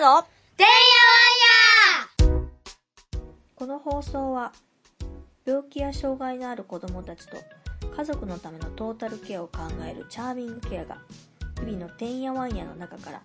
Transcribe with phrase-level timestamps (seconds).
[0.00, 0.22] やの
[0.56, 2.48] てんやわんや
[3.54, 4.52] この放送は
[5.44, 7.36] 病気や障害のある子どもたちと
[7.94, 10.96] 家族のためのトータルケアを考えるチャーミングケアが
[11.56, 13.20] 日々のてんやわんやの中から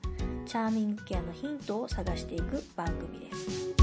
[0.46, 3.74] チャーミングケアのヒントを探していく番組です。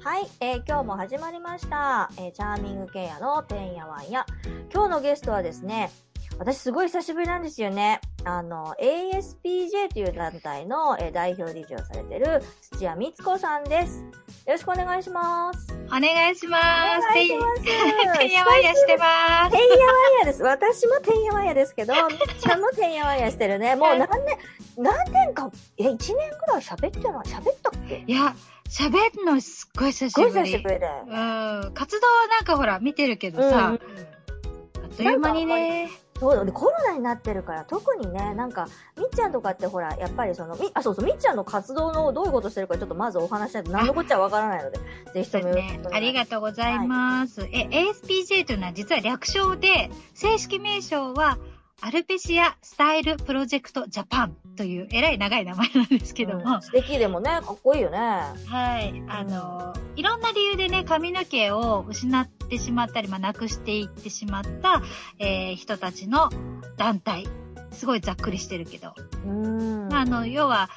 [0.00, 4.26] はい、えー今日も始まりました、えーチャーミングケアのてんやわんや。
[4.72, 5.92] 今日のゲストはですね
[6.38, 8.00] 私すごい久しぶりなんですよね。
[8.24, 12.40] あの、ASPJ という団体の、えー代表理事をされてる
[12.76, 13.98] 土屋光子さんです。
[14.00, 14.04] よ
[14.52, 15.72] ろしくお願いします。
[15.86, 16.62] お願いします。
[16.98, 17.62] お願いします。
[17.62, 19.52] てんやわんやしてます。
[19.52, 20.42] てんやわんやです。
[20.42, 23.74] 私もてんやわんやですけど、み っちゃんもてんやわんやしてるね。
[23.76, 24.38] もう何年、
[24.78, 26.16] 何年か、え、1年く
[26.48, 28.04] らい喋ってない喋ったっけ？
[28.06, 28.34] いや、
[28.68, 30.46] 喋るのすっごい久しすごいぶり。
[30.50, 30.86] 久しぶりで。
[30.86, 31.72] うん。
[31.74, 35.90] 活動はなんかほら、見てるけどさ、うんあっという間にね。
[36.22, 44.78] そうだ、で、コロナになってるから、特にね、なんか、みっちゃんとかってほら、やっぱりその、み、あ、そうそう、みっちゃんの活動のどういうことしてるか、ちょっとまずお話しないと何のこっちゃわからないので、
[45.14, 45.96] ぜひともよろしくお願いします。
[45.96, 47.40] ありがとうございます。
[47.50, 51.38] え、ASPJ というのは実は略称で、正式名称は、
[51.84, 57.98] アルペシアスタイルプロジェクトジャパンというえらい長い名前なんですけども、うん素敵でもね、かっこいいよね。
[57.98, 59.02] はい。
[59.08, 64.82] あの、いろんな理由でね、髪の毛を失ってしまったり、まあ、なくしていってしまった、
[65.18, 66.28] えー人たちの
[66.76, 67.26] 団体。
[67.72, 68.88] すごいざっくりしてるけど。
[68.88, 70.68] あ、あの、要は、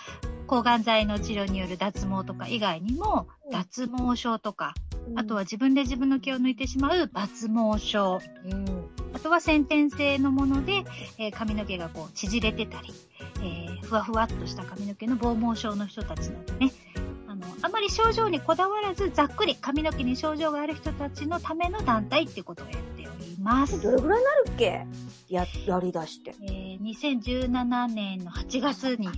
[0.48, 4.74] 抗がん剤の治療による脱毛とか以外にも、うん脱毛症とか、
[5.10, 8.22] うんあとは、自分で自分の毛を抜いてしまう抜毛症。
[8.46, 8.66] うん。
[9.14, 10.86] あとは先天性のもので、
[11.18, 12.94] えー髪の毛がこう縮れてたり、
[13.42, 16.72] えーふわふわっとした髪の毛の防毛症の人たちなどね、
[17.66, 23.82] あまり症状にこだわらず、ざっくり髪の毛に症状がある人たちのための団体っていうことをやっております。
[23.82, 24.86] どれぐらいになるっけ？
[25.30, 26.36] や、やりだして。
[26.44, 29.10] えー2017年の8月に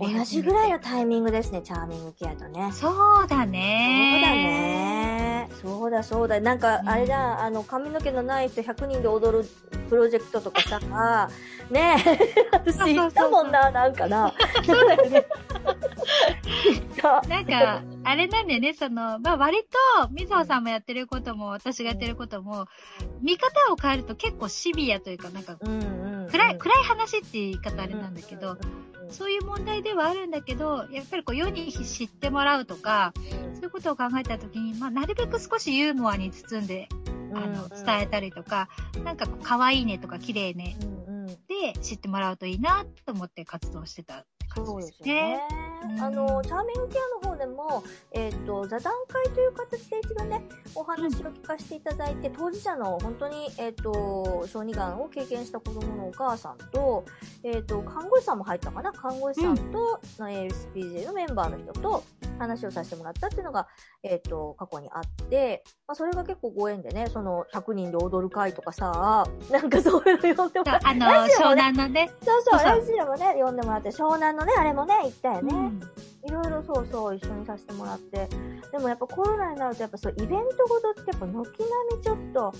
[0.00, 2.70] 同じぐらいのタイミングですね、チャーミングケアとね。
[2.72, 4.22] そうだそうだね。
[4.22, 5.48] ね。
[5.60, 6.40] そうだそうだ。
[6.40, 9.44] なんか、うんあれだ、あの、髪の毛のない人100人で踊る
[9.90, 10.80] プロジェクトとかさ、
[11.70, 12.18] ねえ、
[12.52, 14.32] 私行ったもんな、なんかな。
[14.64, 15.26] そうだよね。
[17.28, 19.62] なんか、あれなんだよね、その、まあ、割
[19.98, 22.66] と、みずほさんもやってることも、私がやってることも、
[23.20, 28.58] 見方を変えると結構シビアというか、なんか、暗い、暗い話って言い方あれなんだけど、うん
[29.12, 33.12] そういう問題ではあるんだけど、やっぱりこう世に知ってもらうとか、
[33.54, 36.88] そういうことを考えたときに、まあ、なるべく少しユーモアに包んで、
[37.34, 38.68] あの、伝えたりとか、
[39.04, 40.76] なんかこう、可愛いねとか綺麗ね
[41.48, 44.24] で知ってもらうといいなと思って活動してた
[44.54, 45.40] そうじですね。
[46.00, 47.82] あの、チャーミングケアの方でも、
[48.12, 50.42] えっ、と、座談会という形で一度ね、
[50.74, 57.04] お話を聞かせていただいて、当事者の本当に、えっ、と、小児がんを経験した子供のお母さんと、
[57.42, 58.92] えっ、と、看護師さんも入ったかな？
[58.92, 62.04] 看護師さんと、の ASPJ のメンバーの人と
[62.38, 63.68] 話をさせてもらったっていうのが、
[64.02, 75.54] えっ、と、過去にあって、まあ、それが結構ご縁でね、その、100人で踊る会とかさ、なんかそういうの呼んでもらって、あの、ね湘南のね、そうそう、そうラジオもね、呼んでもらって、湘南のね、あれもね、行ったよね。
[75.54, 75.80] うん
[76.24, 78.28] いろいろそうそう一緒にさせてもらって。
[78.70, 80.38] でもやっぱコロナになるとやっぱそうイベント
[80.68, 82.54] ごとってやっぱ軒並みちょっと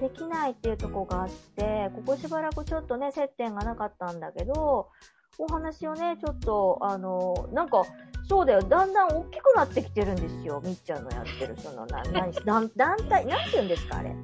[0.00, 4.90] できないっていうところがあって、ここしばらくちょっとね、接点がなかったんだけど、
[5.38, 7.82] お話をね、ちょっと、あの、なんか、
[8.28, 14.14] そうだよ、だんだん大きくなってきてるんですよ、みっちゃんのやってる、その、な、な、団体、なんて言うんですか、あれ。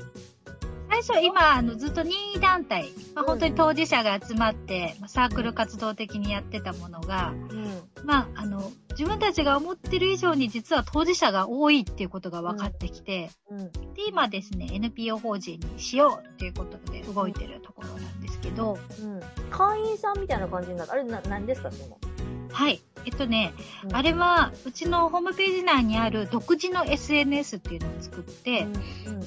[1.03, 7.83] 最初、今、あの、ずっと任意団体、まあ、本当に当事者が集まって、まあサークル活動的にやってたものが、うん。
[8.05, 13.73] まあ、あの、自分たちが思ってる以上に実は当事者が多いっていうことが分かってきて、うん。
[13.73, 19.21] で、今ですね、NPO 法人にしようっていうことで動いてるところなんですけど、うん。
[19.51, 20.93] 会員さんみたいな感じになる。
[20.93, 21.99] あれ、な、何ですか、その？
[22.53, 22.81] はい。
[23.05, 23.53] えっとね、
[23.85, 28.73] うんあれは、うちのホームページ内にある独自の SNS っていうのを作って、うん。
[29.07, 29.23] あの、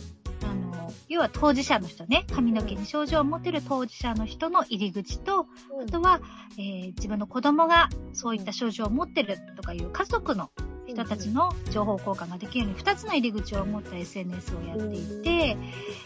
[1.10, 6.22] 要は当事者の人ね、髪の毛に症状を持ってる当事者の人の入り口と、うんあとは、
[6.58, 10.52] えー自分の子供がそういった症状を持ってるとかいう家族の
[10.88, 15.58] 人たちの情報交換ができるように2つの入り口を持った SNS をやっていて、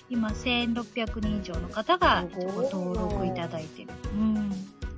[0.10, 3.90] 今1600人以上の方がすご登録いただいてる。
[4.16, 4.50] うん。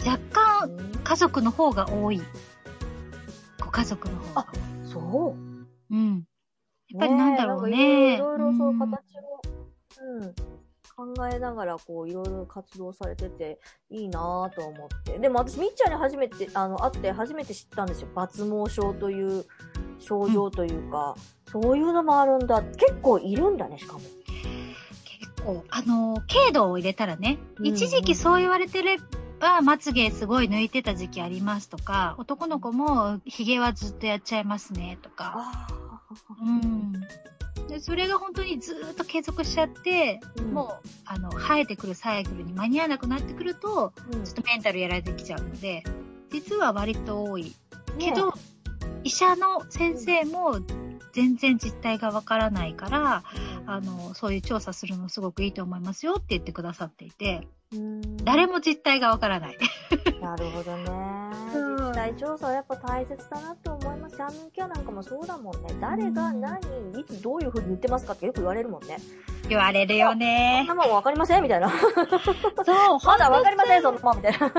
[0.06, 0.70] 若干
[1.04, 2.22] 家族の方が多い。
[3.60, 4.48] ご家族の方が。
[4.86, 5.94] そう。
[5.94, 6.24] うん。
[6.90, 8.16] やっぱりなんだろうね。
[8.16, 9.42] いろいろそううん形を、
[10.04, 10.34] うん、
[11.16, 13.60] 考えながらこういろいろ活動されてて
[13.90, 15.18] いいなぁと思って。
[15.18, 18.10] でも私みっちゃんに初めて、あの、会って初めて知ったんですよ。
[18.16, 19.46] 抜毛症という
[20.00, 21.16] 症状というか、
[21.52, 22.62] そういうのもあるんだ。
[22.62, 24.00] 結構いるんだね、しかも。
[24.00, 28.98] 結構、あの、軽度を入れたらね、うん一時期そう言われてれ
[29.40, 35.34] はまつげすごい抜いてた時期ありますとか、男の子も髭はずっとやっちゃいますねとか。
[35.36, 35.68] あ
[36.42, 36.94] うん。
[37.68, 45.84] で、それが本当にずーっと継続しちゃって、ーもう、あの、生えてくるサイクルに間に合わなくなってくると、うん、ちょっとメンタルやられてきちゃうので、
[46.32, 47.56] 実は割と多い。
[48.00, 48.34] けねど、
[49.04, 50.60] 医者の先生も
[51.14, 53.24] 全然実態がわからないから、
[53.66, 59.58] あの、そういう調査するのすごくいいと思いますよって言ってくださっていて、うん誰も実態がわからない。
[60.22, 61.13] なるほどね。
[61.94, 64.16] うん実態調査はやっぱ大切だなと思います。
[64.18, 65.76] チャーミングケアなんかもそうだもんね。
[65.80, 66.60] 誰が何、
[67.00, 68.98] いつどういう風に言ってますかってよく言われるもんね。
[69.48, 70.74] 言われるよそんねな。
[70.74, 71.70] もんわかりませんみたいな。
[71.70, 71.76] そ
[72.96, 74.52] う、 まだわかりません、そそんなもんみたいな。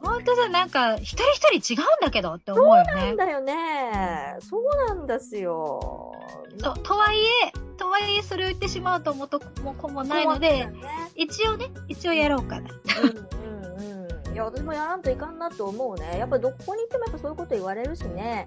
[0.00, 1.24] 本当さ、なんか、一人
[1.56, 3.16] 一人違うんだけどって思うよねなん。
[3.16, 4.36] だよね。
[4.40, 6.12] そうなんですよ。
[6.58, 10.72] そう、とはいえ、とはいえそれを言ってしまうと元も子もないので、ね
[11.14, 12.70] 一応ね、一応やろうかな。
[13.02, 13.61] うんうんうん。
[14.32, 16.18] いや、私もやらんといかんなと思うね。
[16.18, 18.46] やっぱりどこに行ってもやっぱそういうこと言われるしね。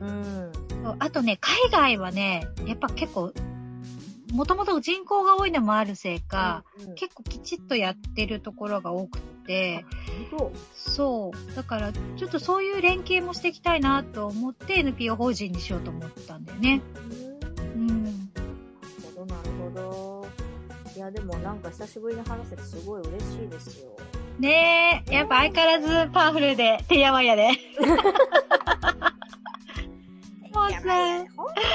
[0.00, 0.52] うん。
[0.98, 3.32] あとね、海外はね、やっぱ結構、
[4.32, 9.84] もともと人口が多いのもあるせいか、うん、うん、結構きちっとやってるところが多くって、
[10.36, 11.54] 本そう。
[11.56, 16.82] だから、ちょっとそういう連携もしていきたいなと思って NPO 法人にしようと思ったんだよね。
[17.54, 17.62] 当。
[17.62, 17.86] うん。
[17.86, 18.04] なうん。
[18.04, 18.10] る
[19.14, 20.26] ほど、なるほど。
[20.96, 23.96] いや、でもなんか久しぶりに話せてすごい嬉しいですよ。
[24.38, 27.50] ねえ、やっぱ相変わらずパワフルで、てんやわんやで。
[30.52, 30.78] もうさ、
[31.36, 31.66] ほんとに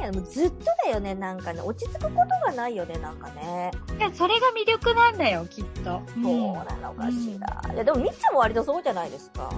[0.00, 1.60] いやもうずっとだよね、なんかね。
[1.60, 2.14] 落ち着くこと
[2.46, 3.70] がないよね、なんかね。
[3.98, 6.02] いやそれが魅力なんだよ、きっと。
[6.16, 7.74] うんそうなのかしら。
[7.74, 9.50] いや、でもみっちゃんも割とそうじゃないですか。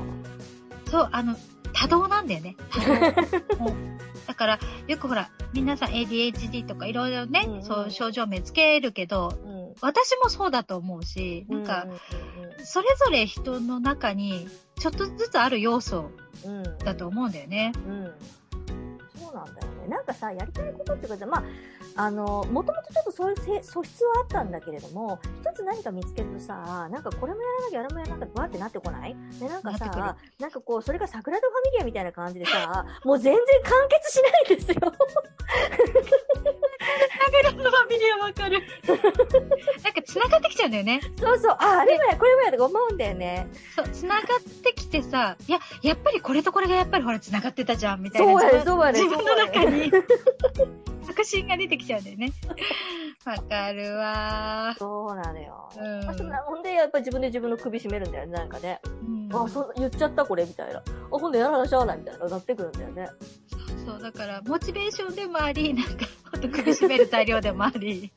[0.90, 1.36] そう、あの、
[1.72, 2.56] 多動なんだよね。
[4.26, 9.51] だから、よくほら、皆さん ADHD とかいろいろね、うんうんそう症状名つけるけど、うん。
[9.80, 11.86] 私もそうだと思うし、なんか、
[12.64, 14.48] それぞれ人の中に、
[14.78, 16.10] ちょっとずつある要素
[16.44, 16.66] うん、うん。
[16.66, 16.78] うん。
[16.78, 17.72] だと思うんだよね。
[17.74, 18.12] うん。
[19.18, 19.88] そうなんだよね。
[19.88, 21.44] なんかさ、やりたいことっていうか、まあ、
[21.94, 29.16] あの、もともとちょっとそういうせ素質はあったんだけれども、一つ何か見つけるとさ、なんかこれもやらなきゃ、あれもやらなきゃ、わーってなってこない？
[29.38, 34.76] で、なんかさ、なんかこう、それがサグラダ・ファミリアみたいな感じでさ、もう全然完結しないんですよ。
[36.82, 38.62] ラベルのファミリアわかる。
[39.82, 41.00] なんか繋がってきちゃうんだよね。
[41.18, 43.48] そうそう、あ、あれもや、これもやとか思うんだよね。
[43.76, 44.22] そう、繋がっ
[44.62, 48.32] てきてさ、いや、やっぱりこれとこれがやっぱりほら繋がってたじゃん、みたいな。
[48.32, 49.02] そうやね、そうやね。
[49.02, 49.92] 自分の中に、
[51.06, 52.32] 確信が出てきちゃうんだよね。
[53.24, 55.70] わかるわそうなのよ。
[55.76, 58.80] うんあそうなほんで、やっぱり自分で自分の首絞めるんだよね、なんかね。
[59.06, 60.78] うんあ、そう、言っちゃったこれ、みたいな。
[60.78, 63.08] あ、ほんでやらなしゃあない、みたいな、なってくるんだよね。
[63.84, 68.10] そう、だから、モチベーションでもあり、なんか、ほんと首絞める材料でもあり。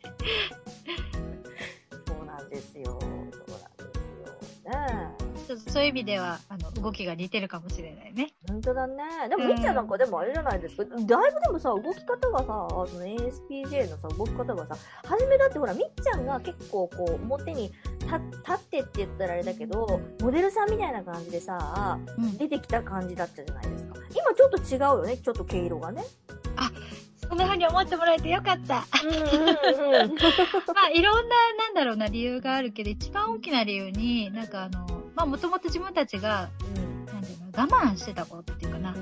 [2.07, 2.97] そうなんですよ。
[3.01, 4.71] そうなんですよ。
[4.71, 5.25] ねえ。
[5.45, 8.33] ちょっとそういう意味では、あの、動きが似てるかもしれないね。
[8.47, 8.95] 本当だね。
[9.29, 10.83] でも、うんみっちゃんなんかでもあれじゃないですか。
[10.85, 22.37] だいぶでもさ、動き方がさ、その ASPJ のさ、動き方がさ、初めだってほら、みっちゃんが結構こう、表に立立ってって言ったらあれだけど、モデルさんみたいな感じでさ、うん。
[22.37, 23.95] 出てきた感じだったじゃないですか。
[24.15, 26.03] 今ちょっと違うよね、ちょっと毛色がね。
[27.29, 28.85] そんな風に思ってもらえてよかった。
[29.03, 30.15] うんうんうん。
[30.73, 34.85] まあ、いろんな、なんだろうな、理由があるけど、一番大きな理由に、なんかあの、
[35.15, 36.49] まあ、もともと自分たちが、
[37.11, 38.95] なんていうの、我慢してたことっていうかな、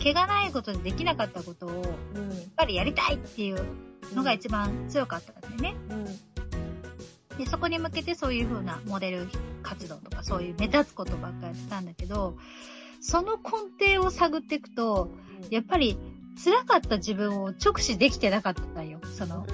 [0.00, 1.80] 毛がないことでできなかったことを、やっ
[2.16, 2.52] うん。
[2.56, 3.64] ぱりやりたいっていう
[4.14, 5.74] のが一番強かったんでね。
[5.90, 6.04] うん。
[7.38, 9.28] で、そこに向けてそういう風なモデル
[9.62, 12.36] 活動とか、そういう目立つことばっかりやってたんだけど、
[13.00, 15.10] その根底を探っていくと、
[15.50, 15.98] やっぱり
[16.42, 19.00] 辛かった自分を直視できてなかったんよ。
[19.16, 19.46] その、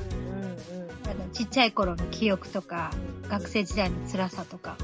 [1.04, 2.92] あのちっちゃい頃の記憶とか、
[3.24, 3.28] うん。
[3.28, 4.76] 学生時代の辛さとか。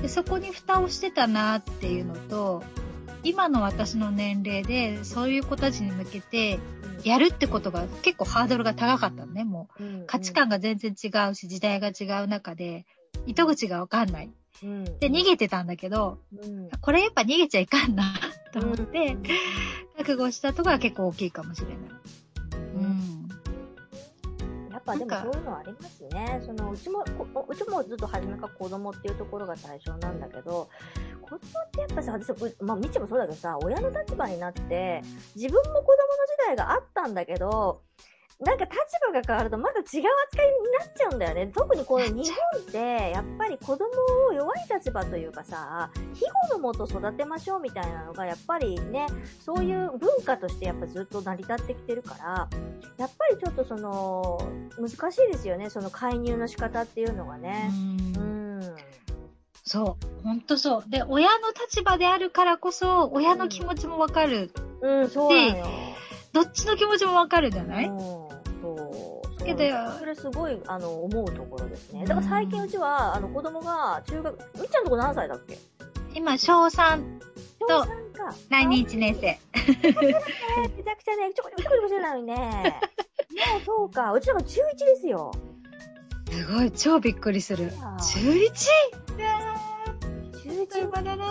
[0.00, 2.62] で、そこに蓋をしてたなっていうのと、
[3.24, 6.58] 今の私の年齢で、そういう子たちに向けて、
[7.04, 9.84] やるってことが結構ハードルが高かったのね、もう。
[9.84, 12.86] うん価値観が全然違うし、時代が違う中で、
[13.26, 14.30] 糸口がわかんない。
[14.62, 14.84] うん。
[14.84, 16.70] で、逃げてたんだけど、うん。
[16.80, 18.14] これやっぱ逃げちゃいかんな、
[18.52, 19.22] と思ってう、ん
[19.98, 21.76] 覚悟したとこが結構大きいかもしれない。
[22.74, 23.28] うん。
[24.70, 26.42] やっぱでもそういうのはありますね。
[26.44, 30.68] そのうちもこうちもずっと初めから子供っていうところが最初なんだけど、
[31.22, 31.40] 子供っ
[31.70, 35.02] てやっぱさ、私うまあみちもそうだけどさ、親の立場になって
[35.36, 37.82] 自分も子供の時代があったんだけど。
[38.44, 41.46] なんか立場が変わるとまた違う扱いになっちゃうんだよね。
[41.54, 43.86] 特にこの日本って、やっぱり子供
[44.28, 49.06] を弱い立場というかさ、庇護のもと育てましょうみたいなのが、やっぱりね、
[49.44, 52.48] そういう文化としてやっぱずっと成り立ってきてるから、
[52.98, 54.40] やっぱりちょっとその、
[54.78, 57.70] 難しいですよね、その介入の仕方っていうのがね。
[57.72, 57.74] う
[58.20, 58.76] ん。
[59.64, 60.22] そう。
[60.24, 60.90] ほんとそう。
[60.90, 64.50] で、親の立場であるからこそ、親の気持ちもわかる。
[64.80, 65.66] うん、そうなのよ。
[66.32, 67.86] どっちの気持ちもわかるじゃない？
[67.86, 68.28] うん、
[69.44, 69.58] けど
[69.98, 72.04] それすごい、あの、思うところですね。
[72.04, 75.58] だから最近うちは、あの、子供が中学、みっちゃんのとこ何歳だっけ？
[76.14, 77.18] 今、小3、
[77.60, 78.34] 小と3か。
[78.50, 79.26] 来年1年生。
[79.26, 82.80] えめちゃくちゃね、ちょこちょこちょこちょこしてないのにね。
[83.50, 84.12] もうそうか。
[84.12, 85.32] うちなんか中1ですよ。
[86.30, 87.72] すごい、超びっくりする。
[87.80, 89.11] あ中 1?
[90.72, 91.22] 中1だね。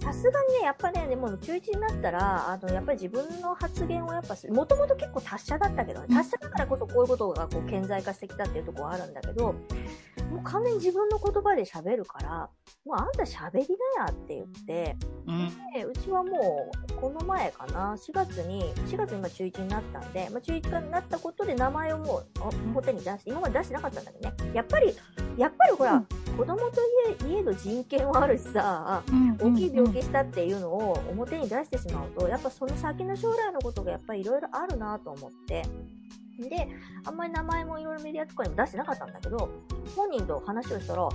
[0.00, 9.54] さすがにね、やっぱね、でも中1になったら、あの、やっぱり自分の発言をやっぱす、もともと結構達者だったけどね、達者だからこそこういうことがこう顕在化してきたっていうところはあるんだけど、
[10.30, 12.50] もう完全に自分の言葉で喋るから、
[12.84, 15.48] もうあんた喋りなやって言って、うん。
[15.72, 24.34] でうちはもう、この前かな、4月に、4月に今中1になったんで、まあ、中1になったことで名前をもうあ表に出して、今まで出してなかったんだけどね。
[24.54, 24.94] やっぱり、
[25.36, 29.04] やっぱりほら、うん子供といえいえど人権はあるしさ、
[29.38, 35.62] 大きい病気したっていうのを表に出してしまうと、やっぱその先の将来のことがやっぱりいろいろあるなと思って。
[36.38, 36.68] で、
[37.04, 39.50] あんまり名前もいろいろメディアとかにも出してなかったんだけど、
[39.94, 41.10] 本人と話をしたら、も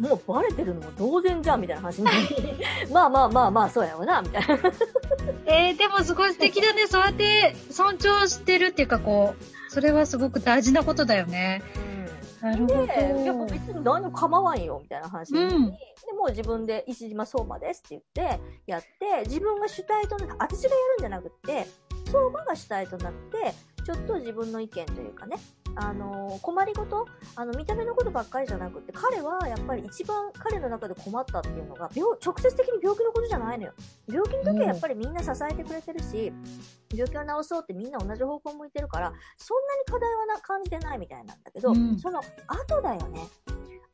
[0.00, 2.18] うバレてるのも同然じゃんみたいな話になり、
[2.92, 4.54] まあまあまあまあ、そうやわな、みたいな。
[5.46, 6.86] えー、でもすごい素敵だね。
[6.86, 11.62] そうやって尊重してるっていうかこう、それはすごく大事なことだよね。
[12.40, 12.86] なるほど。
[12.86, 21.66] で、やっぱ別に何も構わんよ、みたいな話に、うんで、もう自分で石島相馬ですって言って、やって、自分が主体となって、私がやるんじゃなくって、
[22.10, 23.54] 相馬が主体となって、
[23.84, 25.36] ちょっと自分の意見というかね、
[25.76, 33.72] あのー困りごと、あの、見た目のことばっかりじゃなくって、彼はやっぱり一番彼の中で困ったっていうのが、病、直接的に病気のことじゃないのよ。
[34.08, 36.32] 病気の時はやっぱりみんな支えてくれてるし、
[36.94, 43.20] 病気を治そうってみんな同じ方向向いてるから、そんなに課題はな感じてないみたいなんだけど、うんその後だよね。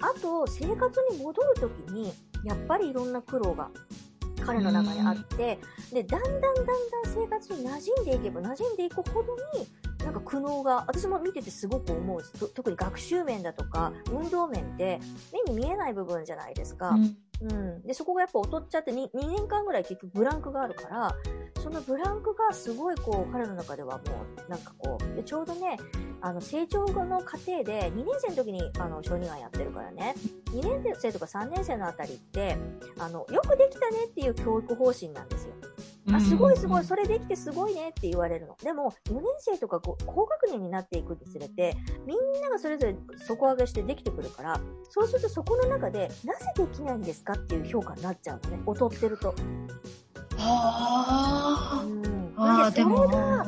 [0.02, 2.12] あと、生活に戻るときに、
[2.44, 3.70] やっぱりいろんな苦労が
[4.40, 5.58] 彼の中にあって、
[5.92, 9.66] で、だんだんだんだん生活に馴染んでいけば馴染んでいくほどに、
[10.04, 12.22] なんか苦悩が、私も見ててすごく思う
[12.54, 15.00] 特に学習面だとか、運動面って、
[15.32, 16.90] 目に見えない部分じゃないですか。
[16.90, 17.82] うんうん。
[17.82, 21.14] で、そこがやっぱ劣っちゃって 2, 2年間ぐらい結局ブランクがあるから、
[21.62, 24.02] そのブランクがすごいこう、彼の中ではも
[24.46, 25.78] う、なんかこう、で、ちょうどね、
[26.20, 30.14] あの、成長後の過程で、2年生の時に、あの、小児がんやってるからね、
[30.52, 32.56] 2年生とか3年生のあたりって、
[32.98, 35.54] あの、よくできたねっていう教育方針なんですよ。
[36.12, 38.56] あ、すごいすごい、それできてすごいねって言われるの。
[38.62, 41.76] でも、4年生とかこう高学年になっていくにつれて、
[42.06, 48.62] みんながそれぞれ底上げしてできてくるから、そうするとそこの中で、なぜできないんですかっていう評価になっちゃうのね。
[48.66, 49.34] 劣ってると。
[50.38, 52.19] あうん。
[52.40, 53.44] ーあで、それが、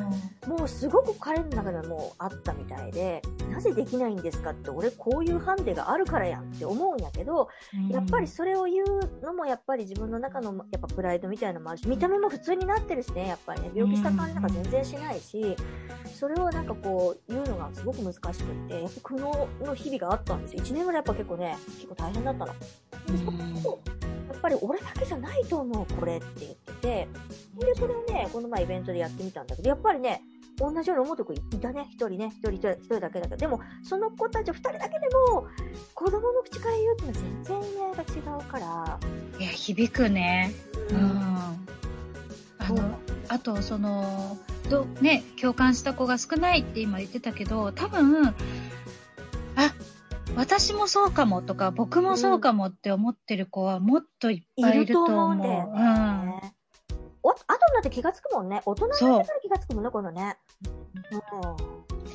[0.47, 7.49] もうすごく彼の中ではもうあったみたいで、なぜできないんですかって、俺こういうハンデがあるからやんって思うんやけど、
[7.91, 15.57] やっぱりそれを言うのもやっぱり自分の中のやっぱプライドみたいなのもあるし、見た目も普通になってるしね、やっぱりね、病気した感じなんか全然しないし、
[16.13, 18.33] それをなんかこう言うのがすごく難しくっ
[18.69, 20.63] て、やっぱ苦悩の日々があったんですよ。
[20.65, 22.55] 1年ぐらいやっぱ結構ね、結構大変だったの。
[23.09, 27.09] やっぱり俺だけじゃないと思う、これって言ってて、
[27.59, 30.23] で、それをね、この前イベントでやってみたんだけど、やっぱりね、
[30.59, 35.47] 同じように思うとこいたね、一人ね、一人一人一人だけだけど、でも、その子たち二人だけでも、
[35.95, 38.99] 子供の口から言うっていうのは全然意味合いが違うから、
[39.39, 40.53] いや、響くね。
[40.91, 41.01] ううん。
[41.01, 41.69] ん。
[42.59, 48.35] あの、あと、その、ど、ね、共感した子が少ないって今言ってたけど、多分、あ、
[50.37, 55.33] 私もそうかもとか、僕もそうかもって思ってる子はもっといっいぱいいるとると思思う。
[55.33, 56.55] うんだよね。
[57.23, 58.63] お後になって気がつくもんね。
[58.67, 60.37] 大人になってから気がつくもんね、このね。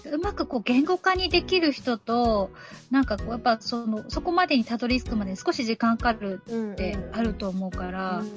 [0.05, 0.13] うん。
[0.13, 2.51] うまくこう言語化にできる人と、
[2.91, 6.71] なんかこうやっぱその、そこまでにたどり着くまでに少し時間かかるうん。
[6.73, 8.31] ってあると思うから、うん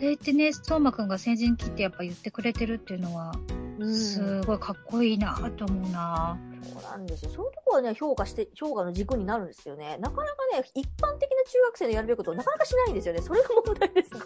[0.00, 3.69] そうやってね、相馬くんが先陣切ってやっぱ言ってくれてるっていうのは、うん。
[3.86, 6.36] すごいかっこいいなと思うな。
[6.62, 7.30] そうなんですよ。
[7.34, 9.96] そういうところはね、評価して、評価の軸になるんですよね。
[9.98, 13.22] なかなかね、一般的な中学生のやるべきことをなかなかしないんですよね。
[13.22, 14.10] それが問題です。
[14.10, 14.16] で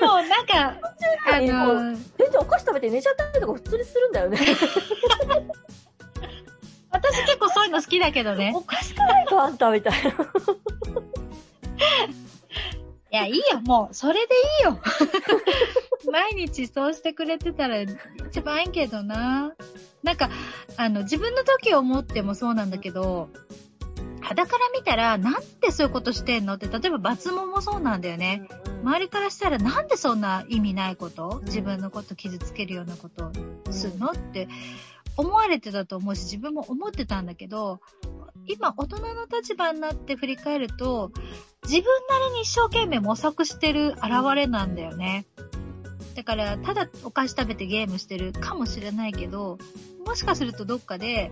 [0.00, 0.78] もなんか、
[1.30, 4.38] あの、全然お菓子食べて寝ちゃったりとか普通にするんだよね。
[6.90, 8.52] 私結構そういうの好きだけどね。
[8.54, 10.10] お菓子食べないとあんたみたいな。
[13.10, 14.80] いや、いいよ、もう、それでいいよ。
[16.12, 19.54] 毎日そうしてくれてたら一番いいけどな。
[20.02, 20.30] なんか、
[20.76, 23.30] あの、自分の時を思ってもそうなんだけど、
[24.20, 28.46] 肌から見たら、なんでそういうことしてんのって、例えば抜毛もそうなんだよね。
[28.84, 31.40] 周りからしたら、なんでそんな意味ないこと？
[31.44, 33.32] 自分のこと傷つけるようなこと
[33.72, 34.10] すんの？
[34.10, 34.48] って
[35.16, 37.80] 思われてたと思うし、自分も思ってたんだけど、
[38.48, 41.12] 今大人の立場になって振り返ると、
[41.64, 45.26] 自分なりに一生懸命模索してる現れなんだよね。
[46.14, 49.58] だから、ただお菓子食べてゲームしてるかもしれないけど、
[50.04, 51.30] もしかするとどっかで、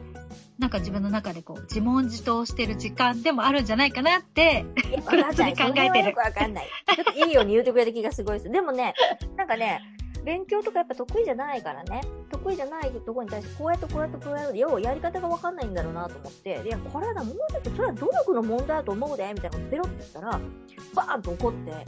[0.58, 4.64] なんか自分の中でこう、自問自答してる時間でもあるんじゃないかなって、
[4.96, 5.24] わかんない。
[5.30, 6.68] 普通に考えてるよくわかんない。
[6.94, 8.50] ちょっといいように言うてくれた気がすごいです。
[8.50, 8.94] でもね、
[9.36, 9.80] なんかね、
[10.26, 12.00] 勉強とかやっぱ得意じゃないからね、
[12.32, 20.40] 得意じゃないところに対して、こうやってこうやってこうやる、要はやり方がわかんないんだろうなと思って、いや、これはな、もうちょっと、それは努力の問題だと思うで、みたいなことペロって言ったら、
[20.96, 21.86] バーンと怒って、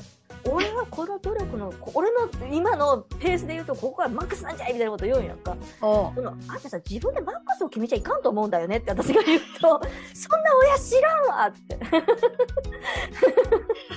[0.48, 5.56] 俺はこの努力の、こ俺の今のペースで言うと、ここはマックスなんじゃいみたいなこと言うんやんか。
[5.82, 9.80] おその、あんたさ、自分でマックスを決めちゃいかんと思うんだよねって私が言うと、
[10.14, 11.76] そんな親知らんわって。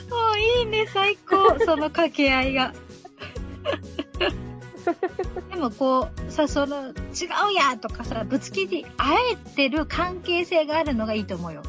[0.10, 1.60] もういいね、最高。
[1.64, 2.74] その掛け合いが。
[5.52, 6.94] でもこう、さ、その、違う
[7.54, 11.62] やとかさ、ぶつ切り合えてる関係性があるのがいいと思うよ。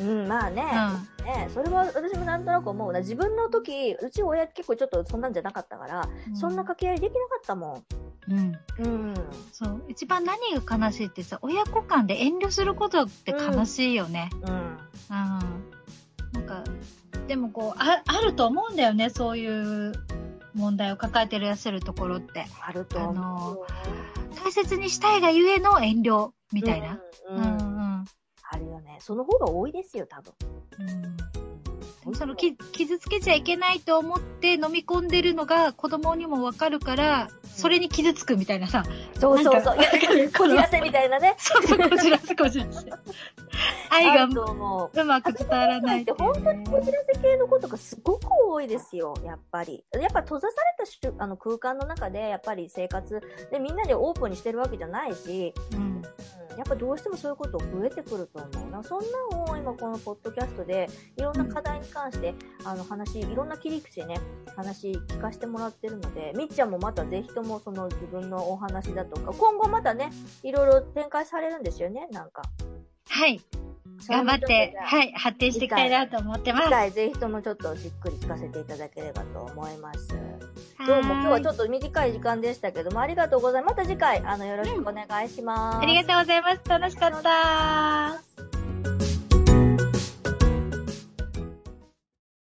[0.00, 0.64] うん、まあね。
[0.64, 3.00] うね、それは私もなんとなく思うな。
[3.00, 6.36] 自分の時、うち親結構ちょっとそんなんじゃなかったから、ん。
[6.36, 7.84] そんな掛け合いできなかったも
[8.28, 8.38] うん。
[8.38, 8.58] ん。
[8.78, 9.14] うん。
[9.52, 9.82] そう。
[9.88, 14.30] 一番何が悲しいってさ、親子間で遠慮することって悲しいよね。
[14.42, 14.54] うん。
[14.54, 14.78] うん。
[15.10, 16.64] なんか、
[17.26, 19.92] でもこう、あ、あると思うんだよね、そういう
[20.58, 22.46] 問題を抱えてらっしゃるところって。
[22.60, 23.66] あると思う。
[24.36, 26.94] 大切にしたいがゆえの遠慮、みたいな。
[26.94, 27.34] う。
[27.34, 27.42] うんん。
[27.42, 27.46] うん。
[27.46, 28.04] うん。
[28.50, 28.98] あるよね。
[29.00, 30.34] その方が多いですよ、多分。
[30.80, 31.27] うん
[32.14, 38.84] そのき傷つけちゃいけないと思って飲み込んでるのが子供にもわかるから、それに傷つくみたいなさ。
[39.18, 39.76] そうそうそう。
[40.36, 41.34] こじらせみたいなね。
[41.38, 42.90] そうそう、こじらせこじらせ。
[43.90, 44.90] 愛がう。
[44.94, 49.84] うまく伝わらない本当にこじらせ系のことがすごく多いですよ、やっぱり。
[49.92, 50.54] やっぱ閉ざさ
[51.02, 56.02] れたあの空間の中で、やっぱり生活でみんなでオープンにしてるわけじゃないし、うん。
[56.58, 58.82] やっぱどうしてもそういうこと増えてくると思うな。
[58.82, 59.00] そん
[59.30, 62.34] なのを今このポッドキャストでいろんな課題に関して、
[62.64, 64.16] あの話、いろんな切り口でね、
[64.56, 70.10] 話聞かせてもらってるので、みっちゃんもまたぜひともその自分のお話だとか、今後またね、
[70.42, 72.42] いろいろ展開されるんですよね、なんか。
[73.08, 73.40] はい。
[74.06, 76.64] 頑張って、はい、発展していきたいなと思ってます。
[76.64, 80.08] 次回ぜひともちょっとじっくり聞かせていただければと思います。
[80.86, 83.76] どうも今日はちょっっと短い時間でしたけども、ありがとうございます。
[83.76, 85.78] また次回、あの、よろしくお願いします。
[85.78, 86.60] ありがとうございます。
[86.68, 88.57] 楽しかった。